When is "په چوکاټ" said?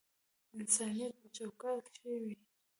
1.21-1.83